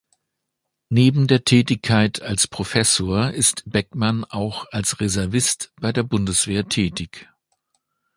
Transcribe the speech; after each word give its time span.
Neben 0.89 1.27
der 1.27 1.45
Tätigkeit 1.45 2.23
als 2.23 2.47
Professor 2.47 3.29
ist 3.29 3.61
Beckmann 3.67 4.23
auch 4.25 4.65
als 4.71 4.99
Reservist 4.99 5.71
bei 5.79 5.91
der 5.93 6.01
Bundeswehr 6.01 6.67
tätig. 6.67 7.29